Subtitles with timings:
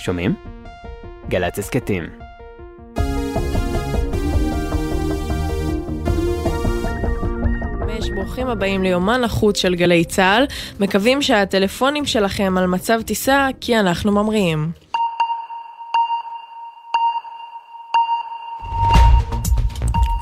[0.00, 0.34] שומעים?
[1.28, 2.04] גל"צ הסכתים.
[8.14, 10.44] ברוכים הבאים ליומן החוץ של גלי צה"ל.
[10.80, 14.70] מקווים שהטלפונים שלכם על מצב טיסה, כי אנחנו ממריאים.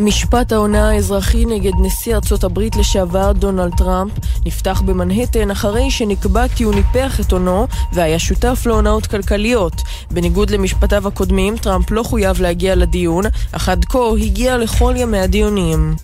[0.01, 4.13] משפט ההונאה האזרחי נגד נשיא ארצות הברית לשעבר דונלד טראמפ
[4.47, 9.73] נפתח במנהטן אחרי שנקבע כי הוא ניפח את הונו והיה שותף להונאות כלכליות.
[10.11, 15.95] בניגוד למשפטיו הקודמים, טראמפ לא חויב להגיע לדיון, אך עד כה הגיע לכל ימי הדיונים.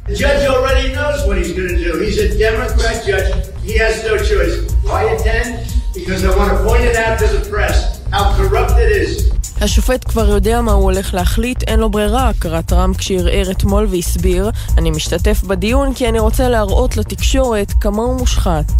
[7.34, 7.76] The press
[8.12, 9.33] how corrupt it is.
[9.60, 14.50] השופט כבר יודע מה הוא הולך להחליט, אין לו ברירה, קרא טראמפ כשערער אתמול והסביר,
[14.78, 18.72] אני משתתף בדיון כי אני רוצה להראות לתקשורת כמה הוא מושחת.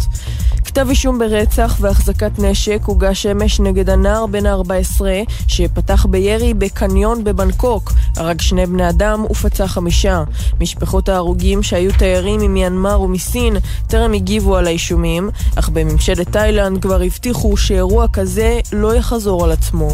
[0.75, 5.01] כתב אישום ברצח והחזקת נשק הוגש אמש נגד הנער בן ה-14
[5.47, 10.23] שפתח בירי בקניון בבנקוק, הרג שני בני אדם ופצע חמישה.
[10.61, 17.57] משפחות ההרוגים שהיו תיירים ממיינמר ומסין טרם הגיבו על האישומים, אך בממשלת תאילנד כבר הבטיחו
[17.57, 19.89] שאירוע כזה לא יחזור על עצמו.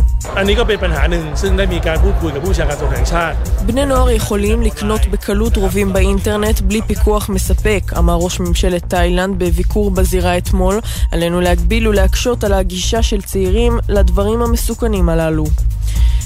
[3.65, 9.91] בני נוער יכולים לקנות בקלות רובים באינטרנט בלי פיקוח מספק, אמר ראש ממשלת תאילנד בביקור
[9.91, 10.70] בזירה אתמול.
[10.70, 10.80] אתמול,
[11.12, 15.44] עלינו להגביל ולהקשות על הגישה של צעירים לדברים המסוכנים הללו.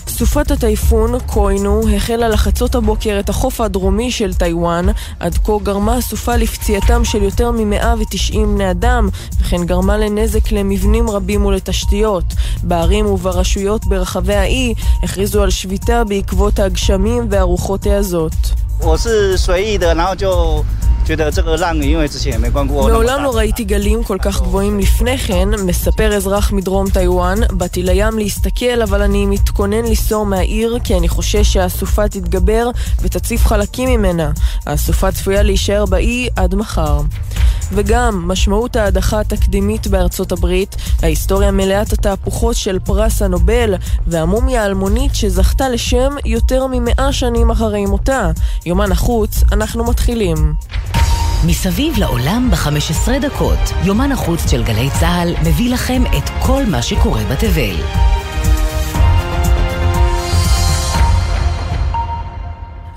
[0.09, 4.87] סופת הטייפון, קוינו, החלה לחצות הבוקר את החוף הדרומי של טיוואן.
[5.21, 9.09] עד כה גרמה הסופה לפציעתם של יותר מ-190 בני אדם,
[9.41, 12.25] וכן גרמה לנזק למבנים רבים ולתשתיות.
[12.63, 18.33] בערים וברשויות ברחבי האי הכריזו על שביתה בעקבות הגשמים והרוחות העזות.
[18.83, 20.65] 我是随意的，然后就
[22.92, 28.18] מעולם לא ראיתי גלים כל כך גבוהים לפני כן, מספר אזרח מדרום טיוואן, באתי לים
[28.18, 32.70] להסתכל, אבל אני מתכונן לנסוע מהעיר כי אני חושש שהסופה תתגבר
[33.02, 34.32] ותציף חלקים ממנה.
[34.68, 37.02] הסופה צפויה להישאר באי עד מחר.
[37.72, 43.76] וגם משמעות ההדחה התקדימית בארצות הברית, ההיסטוריה מלאת התהפוכות של פרס הנובל
[44.08, 48.32] והמומיה האלמונית שזכתה לשם יותר ממאה שנים אחרי מותה.
[48.66, 50.54] יומן החוץ, אנחנו מתחילים.
[51.44, 57.24] מסביב לעולם ב-15 דקות, יומן החוץ של גלי צה"ל מביא לכם את כל מה שקורה
[57.24, 57.76] בתבל.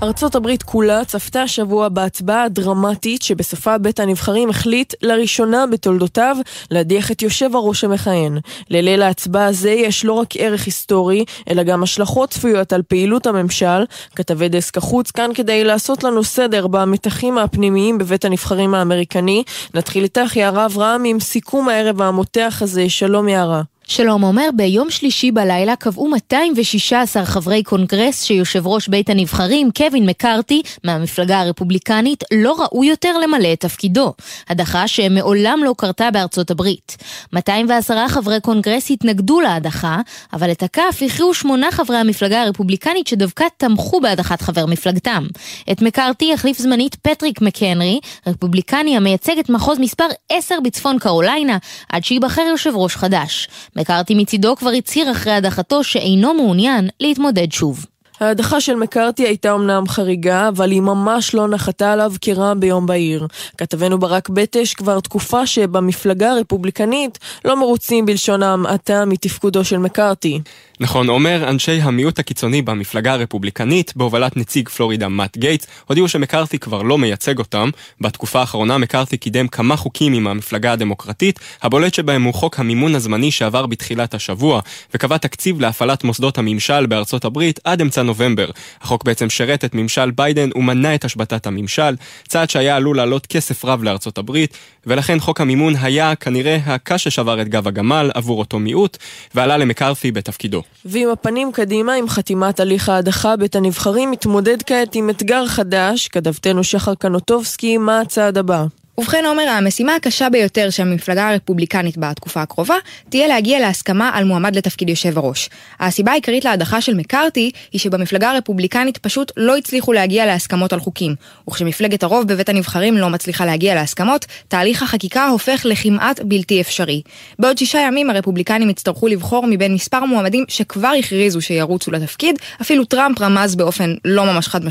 [0.03, 6.37] ארצות הברית כולה צפתה השבוע בהצבעה הדרמטית שבסופה בית הנבחרים החליט לראשונה בתולדותיו
[6.71, 8.37] להדיח את יושב הראש המכהן.
[8.69, 13.83] לליל ההצבעה הזה יש לא רק ערך היסטורי, אלא גם השלכות צפויות על פעילות הממשל.
[14.15, 19.43] כתבי דסק החוץ כאן כדי לעשות לנו סדר במתחים הפנימיים בבית הנבחרים האמריקני.
[19.73, 22.89] נתחיל איתך, יערה אברהם, עם סיכום הערב המותח הזה.
[22.89, 23.61] שלום יערה.
[23.91, 30.61] שלום אומר, ביום שלישי בלילה קבעו 216 חברי קונגרס שיושב ראש בית הנבחרים, קווין מקארתי,
[30.83, 34.13] מהמפלגה הרפובליקנית, לא ראוי יותר למלא את תפקידו.
[34.49, 36.97] הדחה שמעולם לא קרתה בארצות הברית.
[37.33, 40.01] 210 חברי קונגרס התנגדו להדחה,
[40.33, 45.27] אבל את הכף הכריעו שמונה חברי המפלגה הרפובליקנית שדווקא תמכו בהדחת חבר מפלגתם.
[45.71, 51.57] את מקארתי החליף זמנית פטריק מקנרי, רפובליקני המייצג את מחוז מספר 10 בצפון קרוליינה,
[51.89, 53.47] עד שייבחר יושב ראש חדש.
[53.79, 57.85] מקארתי מצידו כבר הצהיר אחרי הדחתו שאינו מעוניין להתמודד שוב.
[58.19, 63.27] ההדחה של מקארתי הייתה אמנם חריגה, אבל היא ממש לא נחתה עליו כרעם ביום בהיר.
[63.57, 70.39] כתבנו ברק בטש כבר תקופה שבמפלגה הרפובליקנית לא מרוצים בלשון המעטה מתפקודו של מקארתי.
[70.81, 76.81] נכון, אומר, אנשי המיעוט הקיצוני במפלגה הרפובליקנית, בהובלת נציג פלורידה מאט גייטס, הודיעו שמקארתי כבר
[76.81, 77.69] לא מייצג אותם.
[78.01, 83.31] בתקופה האחרונה מקארתי קידם כמה חוקים עם המפלגה הדמוקרטית, הבולט שבהם הוא חוק המימון הזמני
[83.31, 84.61] שעבר בתחילת השבוע,
[84.93, 88.49] וקבע תקציב להפעלת מוסדות הממשל בארצות הברית עד אמצע נובמבר.
[88.81, 91.95] החוק בעצם שירת את ממשל ביידן ומנע את השבתת הממשל,
[92.27, 97.41] צעד שהיה עלול לעלות כסף רב לארצות הברית, ולכן חוק המימון היה כנראה הקש ששבר
[97.41, 98.97] את גב הגמל עבור אותו מיעוט,
[99.35, 100.63] ועלה למקארתי בתפקידו.
[100.85, 106.63] ועם הפנים קדימה, עם חתימת הליך ההדחה, בית הנבחרים מתמודד כעת עם אתגר חדש, כתבתנו
[106.63, 108.65] שחר קנוטובסקי, מה הצעד הבא?
[108.99, 112.75] ובכן עומר, המשימה הקשה ביותר של המפלגה הרפובליקנית בתקופה הקרובה,
[113.09, 115.49] תהיה להגיע להסכמה על מועמד לתפקיד יושב הראש.
[115.79, 121.15] הסיבה העיקרית להדחה של מקארתי, היא שבמפלגה הרפובליקנית פשוט לא הצליחו להגיע להסכמות על חוקים.
[121.49, 127.01] וכשמפלגת הרוב בבית הנבחרים לא מצליחה להגיע להסכמות, תהליך החקיקה הופך לכמעט בלתי אפשרי.
[127.39, 133.21] בעוד שישה ימים הרפובליקנים יצטרכו לבחור מבין מספר מועמדים שכבר הכריזו שירוצו לתפקיד, אפילו טראמפ
[133.21, 134.65] רמז באופן לא ממש חד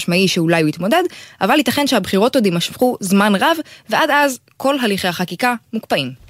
[4.18, 6.27] ואז כל הליכי החקיקה מוקפאים.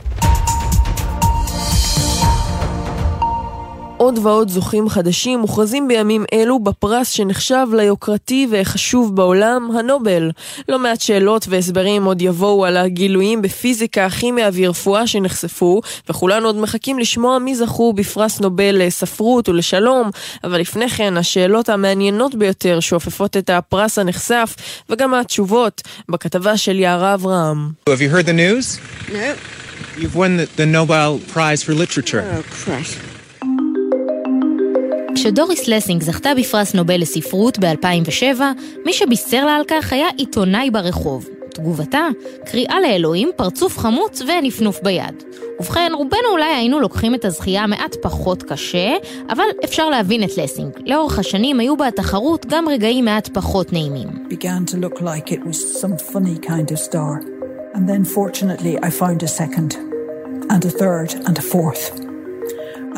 [4.08, 10.30] עוד ועוד זוכים חדשים מוכרזים בימים אלו בפרס שנחשב ליוקרתי וחשוב בעולם, הנובל.
[10.68, 16.98] לא מעט שאלות והסברים עוד יבואו על הגילויים בפיזיקה, כימיה ורפואה שנחשפו, וכולנו עוד מחכים
[16.98, 20.10] לשמוע מי זכו בפרס נובל לספרות ולשלום,
[20.44, 24.56] אבל לפני כן השאלות המעניינות ביותר שאופפות את הפרס הנחשף,
[24.90, 27.70] וגם התשובות, בכתבה של יערה אברהם.
[27.88, 28.78] Have you heard the news?
[29.08, 29.36] No.
[30.00, 32.22] You've won the, the Nobel Prize for Literature.
[32.22, 33.17] Oh, Christ.
[35.14, 38.40] כשדוריס לסינג זכתה בפרס נובל לספרות ב-2007,
[38.86, 41.28] מי שבישר לה על כך היה עיתונאי ברחוב.
[41.54, 42.08] תגובתה,
[42.46, 45.22] קריאה לאלוהים, פרצוף חמוץ ונפנוף ביד.
[45.60, 48.96] ובכן, רובנו אולי היינו לוקחים את הזכייה מעט פחות קשה,
[49.30, 50.70] אבל אפשר להבין את לסינג.
[50.86, 54.08] לאורך השנים היו בתחרות גם רגעים מעט פחות נעימים.
[55.00, 55.30] like
[56.42, 56.78] kind of.
[57.74, 59.70] And then fortunately I found a second,
[60.52, 62.07] and a third, and a fourth.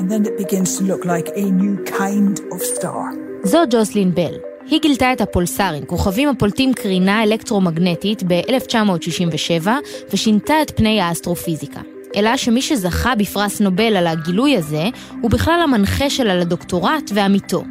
[0.01, 3.05] And then it begins to look like a new kind of star.
[3.45, 4.35] זו ג'וסלין בל.
[4.67, 9.69] היא גילתה את הפולסרים, כוכבים הפולטים קרינה אלקטרומגנטית ב-1967,
[10.13, 11.81] ושינתה את פני האסטרופיזיקה.
[12.17, 14.85] אלא שמי שזכה בפרס נובל על הגילוי הזה,
[15.21, 17.63] הוא בכלל המנחה שלה לדוקטורט ועמיתו.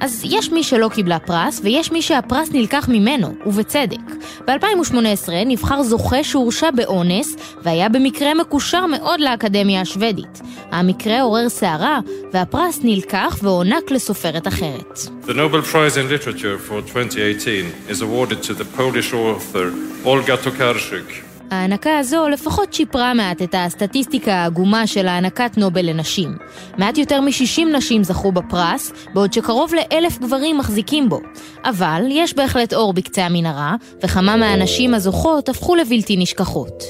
[0.00, 3.98] אז יש מי שלא קיבלה פרס, ויש מי שהפרס נלקח ממנו, ובצדק.
[4.46, 10.40] ב-2018 נבחר זוכה שהורשע באונס, והיה במקרה מקושר מאוד לאקדמיה השוודית.
[10.70, 12.00] המקרה עורר סערה,
[12.32, 14.98] והפרס נלקח והוענק לסופרת אחרת.
[15.26, 19.72] The Nobel Prize in Literature for 2018 is awarded to the Polish author
[20.04, 21.29] Olga Tokarczuk.
[21.50, 26.36] ההענקה הזו לפחות שיפרה מעט את הסטטיסטיקה העגומה של הענקת נובל לנשים.
[26.78, 31.20] מעט יותר מ-60 נשים זכו בפרס, בעוד שקרוב לאלף גברים מחזיקים בו.
[31.64, 36.82] אבל יש בהחלט אור בקצה המנהרה, וכמה מהנשים הזוכות הפכו לבלתי נשכחות.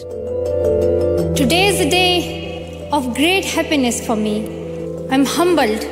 [1.35, 2.17] Today is a day
[2.93, 4.37] of great happiness for me.
[5.11, 5.83] I'm humbled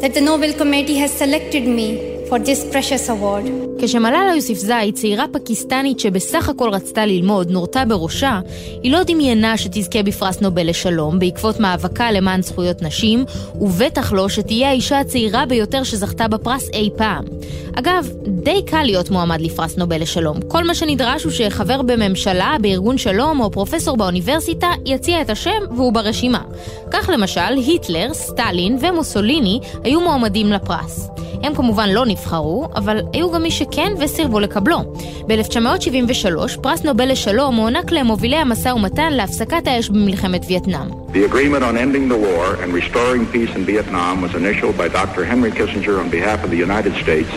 [0.00, 3.50] that the Nobel Committee has selected me for this precious award.
[3.82, 8.40] כשמלאלה יוסיפזאי, צעירה פקיסטנית שבסך הכל רצתה ללמוד, נורתה בראשה,
[8.82, 13.24] היא לא דמיינה שתזכה בפרס נובל לשלום בעקבות מאבקה למען זכויות נשים,
[13.60, 17.24] ובטח לא שתהיה האישה הצעירה ביותר שזכתה בפרס אי פעם.
[17.74, 20.36] אגב, די קל להיות מועמד לפרס נובל לשלום.
[20.48, 25.92] כל מה שנדרש הוא שחבר בממשלה, בארגון שלום או פרופסור באוניברסיטה יציע את השם והוא
[25.92, 26.42] ברשימה.
[26.90, 31.10] כך למשל, היטלר, סטלין ומוסוליני היו מועמדים לפרס.
[31.42, 34.78] הם כמובן לא נבחרו, אבל היו גם מי שכן וסירבו לקבלו.
[35.26, 40.88] ב-1973 פרס נובל לשלום הוענק למובילי המשא ומתן להפסקת האש במלחמת וייטנאם.
[41.12, 45.24] The agreement on ending the war and restoring peace in Vietnam was initialed by Dr.
[45.24, 47.30] Henry Kissinger on behalf of the United States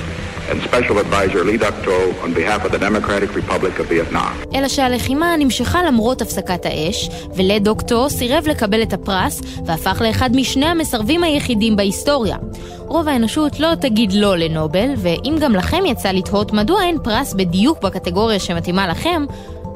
[4.56, 11.24] אלא שהלחימה נמשכה למרות הפסקת האש, ולדוקטור סירב לקבל את הפרס, והפך לאחד משני המסרבים
[11.24, 12.38] היחידים בהיסטוריה.
[12.80, 17.81] רוב האנושות לא תגיד לא לנובל, ואם גם לכם יצא לתהות מדוע אין פרס בדיוק
[17.81, 19.25] בקטגוריה שמתאימה לכם,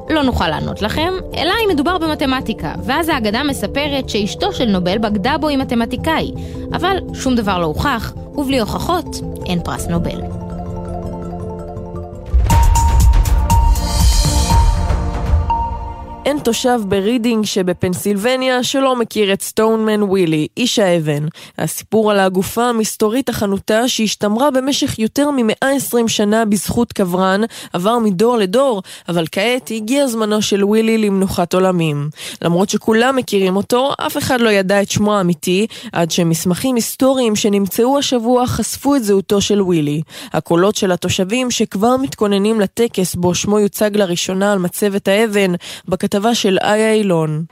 [0.09, 5.37] לא נוכל לענות לכם, אלא אם מדובר במתמטיקה, ואז האגדה מספרת שאשתו של נובל בגדה
[5.37, 6.31] בו עם מתמטיקאי,
[6.73, 10.46] אבל שום דבר לא הוכח, ובלי הוכחות אין פרס נובל.
[16.27, 21.25] אין תושב ברידינג שבפנסילבניה שלא מכיר את סטונמן ווילי, איש האבן.
[21.57, 27.41] הסיפור על הגופה המסתורית החנוטה שהשתמרה במשך יותר מ-120 שנה בזכות קברן,
[27.73, 32.09] עבר מדור לדור, אבל כעת הגיע זמנו של ווילי למנוחת עולמים.
[32.41, 37.97] למרות שכולם מכירים אותו, אף אחד לא ידע את שמו האמיתי, עד שמסמכים היסטוריים שנמצאו
[37.97, 40.01] השבוע חשפו את זהותו של ווילי.
[40.33, 45.53] הקולות של התושבים שכבר מתכוננים לטקס בו שמו יוצג לראשונה על מצבת האבן,
[46.17, 47.43] בכתבה של איה אילון.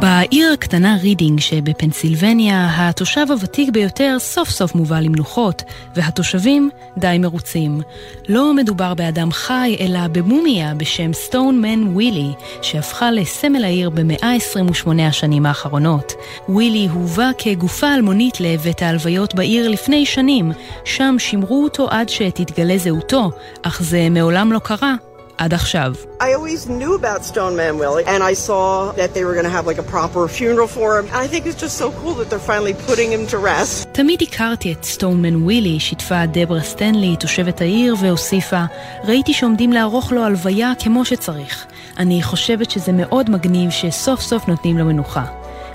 [0.00, 5.62] בעיר הקטנה רידינג שבפנסילבניה, התושב הוותיק ביותר סוף סוף מובא למנוחות,
[5.96, 7.80] והתושבים די מרוצים.
[8.28, 16.12] לא מדובר באדם חי, אלא במומיה בשם סטונמן ווילי, שהפכה לסמל העיר ב-128 השנים האחרונות.
[16.48, 20.52] ווילי הובא כגופה אלמונית לבית ההלוויות בעיר לפני שנים,
[20.84, 23.30] שם שימרו אותו עד שתתגלה זהותו,
[23.62, 24.94] אך זה מעולם לא קרה.
[25.40, 25.94] עד עכשיו.
[26.20, 29.56] I always knew about Stone Man Willie, and I saw that they were going to
[29.58, 31.06] have like a proper funeral for him.
[31.12, 33.88] And I think it's just so cool that they're finally putting him to rest.
[33.92, 38.64] תמיד הכרתי את סטונמן ווילי, שיתפה דברה סטנלי, תושבת העיר, והוסיפה,
[39.04, 41.66] ראיתי שעומדים לערוך לו הלוויה כמו שצריך.
[41.98, 45.24] אני חושבת שזה מאוד מגניב שסוף סוף נותנים לו מנוחה.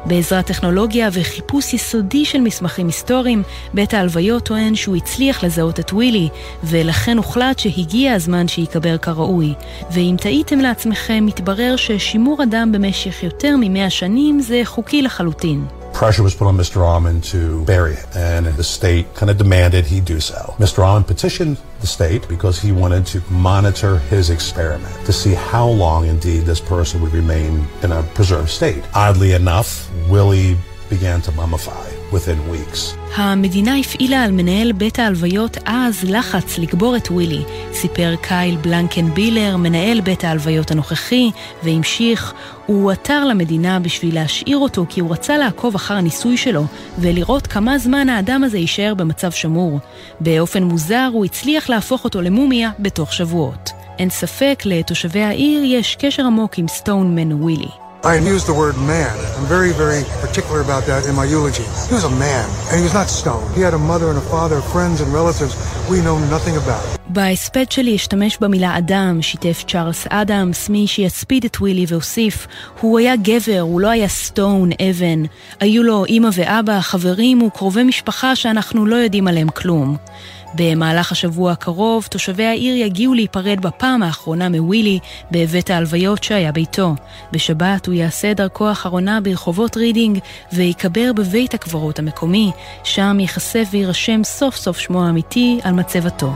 [0.06, 3.44] בעזרת טכנולוגיה וחיפוש יסודי של מסמכים היסטוריים,
[3.74, 6.30] בית ההלוויות טוען שהוא הצליח לזהות את ווילי,
[6.64, 9.54] ולכן הוחלט שהגיע הזמן שייקבר כראוי.
[9.92, 15.66] ואם טעיתם לעצמכם, מתברר ששימור אדם במשך יותר ממאה שנים זה חוקי לחלוטין.
[15.96, 16.82] Pressure was put on Mr.
[16.82, 20.54] Almond to bury it, and the state kind of demanded he do so.
[20.58, 20.80] Mr.
[20.86, 26.06] Almond petitioned the state because he wanted to monitor his experiment to see how long
[26.06, 28.84] indeed this person would remain in a preserved state.
[28.94, 30.58] Oddly enough, Willie
[30.90, 32.96] began to mummify within weeks.
[33.16, 37.44] המדינה הפעילה על מנהל בית ההלוויות אז לחץ לקבור את ווילי,
[37.74, 41.32] סיפר קייל בלנקן בילר, מנהל בית ההלוויות הנוכחי,
[41.64, 42.34] והמשיך,
[42.66, 46.66] הוא עתר למדינה בשביל להשאיר אותו כי הוא רצה לעקוב אחר הניסוי שלו
[47.00, 49.80] ולראות כמה זמן האדם הזה יישאר במצב שמור.
[50.20, 53.72] באופן מוזר הוא הצליח להפוך אותו למומיה בתוך שבועות.
[54.00, 57.85] אין ספק, לתושבי העיר יש קשר עמוק עם סטון מן ווילי.
[58.06, 59.16] I used the word man.
[59.36, 61.66] I'm very, very particular about that in my eulogy.
[61.90, 63.50] He was a man, and he was not stoned.
[63.58, 65.54] He had a mother and a father, friends and relatives
[65.90, 66.86] we know nothing about.
[67.08, 72.48] בהספד שלי אשתמש במילה אדם, שיתף צ'ארלס אדמס, מי שיספיד את ווילי והוסיף,
[72.82, 75.24] הוא היה גבר, הוא לא היה stone, אבן.
[75.60, 79.98] היו לו אימא ואבא, חברים וקרובי משפחה שאנחנו לא יודעים עליהם כלום.
[80.56, 85.00] במהלך השבוע הקרוב, תושבי העיר יגיעו להיפרד בפעם האחרונה מווילי
[85.32, 86.96] בבית ההלוויות שהיה ביתו.
[87.32, 90.20] בשבת הוא יעשה דרכו האחרונה ברחובות רידינג
[90.54, 92.52] ויקבר בבית הקברות המקומי,
[92.84, 96.32] שם ייחשף ויירשם סוף סוף שמו האמיתי על מצבתו.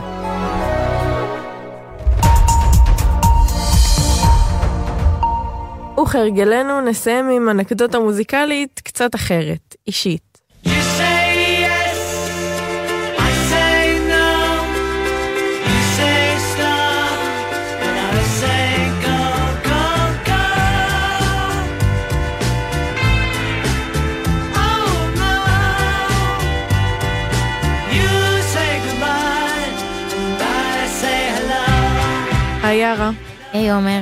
[6.02, 10.29] וכהרגלנו נסיים עם אנקדוטה מוזיקלית קצת אחרת, אישית.
[32.70, 33.10] היי יארה.
[33.52, 34.00] היי עומר.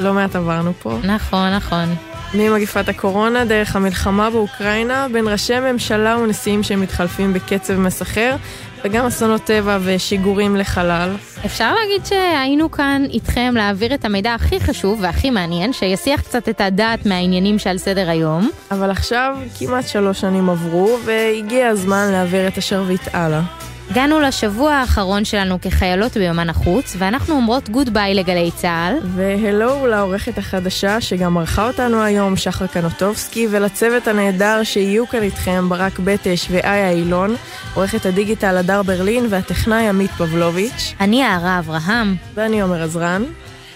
[0.00, 0.98] לא מעט עברנו פה.
[1.04, 1.94] נכון, נכון.
[2.34, 8.36] ממגפת הקורונה, דרך המלחמה באוקראינה, בין ראשי ממשלה ונשיאים שמתחלפים בקצב מסחר,
[8.84, 11.16] וגם אסונות טבע ושיגורים לחלל.
[11.46, 16.60] אפשר להגיד שהיינו כאן איתכם להעביר את המידע הכי חשוב והכי מעניין, שיסיח קצת את
[16.60, 18.50] הדעת מהעניינים שעל סדר היום.
[18.70, 23.42] אבל עכשיו כמעט שלוש שנים עברו, והגיע הזמן להעביר את השרביט הלאה.
[23.90, 28.94] הגענו לשבוע האחרון שלנו כחיילות ביומן החוץ, ואנחנו אומרות goodbye לגלי צה"ל.
[29.14, 35.98] והלו לעורכת החדשה שגם ערכה אותנו היום, שחר קנוטובסקי, ולצוות הנהדר שיהיו כאן איתכם, ברק
[35.98, 37.36] בטש ואיה אילון,
[37.74, 40.94] עורכת הדיגיטל הדר ברלין והטכנאי עמית פבלוביץ'.
[41.00, 42.16] אני יערה אברהם.
[42.34, 43.22] ואני עומר עזרן.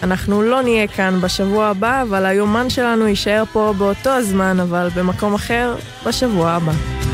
[0.03, 5.33] אנחנו לא נהיה כאן בשבוע הבא, אבל היומן שלנו יישאר פה באותו הזמן, אבל במקום
[5.33, 7.12] אחר, בשבוע הבא.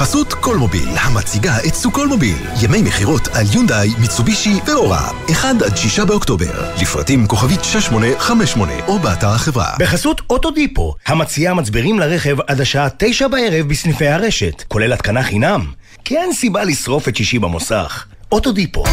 [0.00, 2.36] בחסות קולמוביל, המציגה את סוכולמוביל.
[2.62, 5.10] ימי מכירות על יונדאי, מיצובישי ואורה.
[5.32, 6.74] 1 עד 6 באוקטובר.
[6.82, 9.74] לפרטים כוכבית 6858 או באתר החברה.
[9.78, 15.66] בחסות אוטודיפו, המציעה מצברים לרכב עד השעה 9 בערב בסניפי הרשת, כולל התקנה חינם.
[16.04, 18.04] כי אין סיבה לשרוף את שישי במוסך.
[18.32, 18.84] אוטודיפו.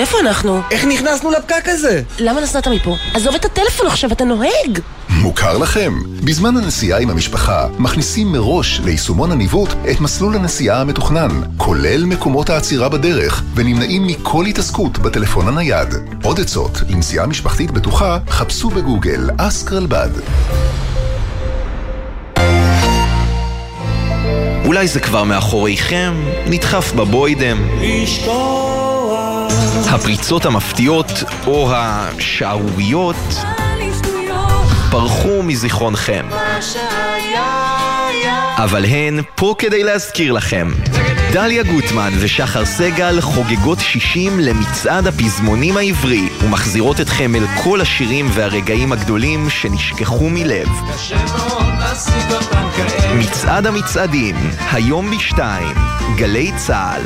[0.00, 0.60] איפה אנחנו?
[0.70, 2.02] איך נכנסנו לפקק הזה?
[2.18, 2.96] למה נסעת מפה?
[3.14, 4.80] עזוב את הטלפון עכשיו, אתה נוהג!
[5.08, 5.92] מוכר לכם.
[6.24, 12.88] בזמן הנסיעה עם המשפחה, מכניסים מראש ליישומון הניווט את מסלול הנסיעה המתוכנן, כולל מקומות העצירה
[12.88, 15.94] בדרך, ונמנעים מכל התעסקות בטלפון הנייד.
[16.22, 20.10] עוד עצות לנסיעה משפחתית בטוחה, חפשו בגוגל אסקרלבד.
[24.64, 26.14] אולי זה כבר מאחוריכם,
[26.46, 27.58] נדחף בבוידם.
[29.88, 31.10] הפריצות המפתיעות
[31.46, 33.16] או השערוריות
[34.90, 36.26] פרחו מזיכרונכם.
[38.56, 40.70] אבל הן פה כדי להזכיר לכם.
[41.32, 48.92] דליה גוטמן ושחר סגל חוגגות 60 למצעד הפזמונים העברי ומחזירות אתכם אל כל השירים והרגעים
[48.92, 50.68] הגדולים שנשכחו מלב.
[53.14, 54.36] מצעד המצעדים,
[54.72, 55.74] היום בשתיים,
[56.16, 57.02] גלי צה"ל.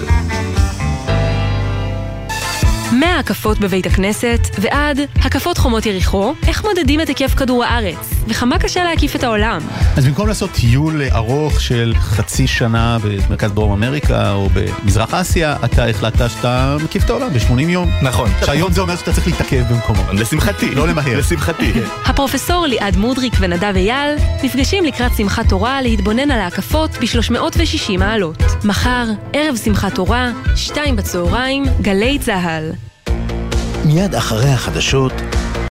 [3.04, 8.14] מההקפות בבית הכנסת ועד הקפות חומות יריחו, איך מודדים את היקף כדור הארץ?
[8.28, 9.60] וכמה קשה להקיף את העולם.
[9.96, 15.86] אז במקום לעשות טיול ארוך של חצי שנה במרכז דרום אמריקה או במזרח אסיה, אתה
[15.86, 17.90] החלטת שאתה מקיף את העולם ב-80 יום.
[18.02, 18.30] נכון.
[18.46, 20.02] שהיום זה אומר שאתה צריך להתעכב במקומו.
[20.12, 20.74] לשמחתי.
[20.74, 21.18] לא למהר.
[21.18, 21.72] לשמחתי.
[22.06, 28.42] הפרופסור ליעד מודריק ונדב אייל נפגשים לקראת שמחת תורה להתבונן על ההקפות ב-360 מעלות.
[28.64, 32.93] מחר, ערב שמחת תורה, שתיים בצהריים, גלי צה"ל.
[33.84, 35.12] מיד אחרי החדשות,